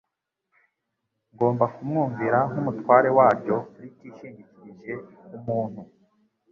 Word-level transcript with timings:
ngomba 1.33 1.65
kumwumvira 1.73 2.37
nk'Umutware 2.49 3.09
waryo 3.17 3.57
ritishingikirije 3.81 4.93
ku 5.29 5.37
muntu 5.45 5.81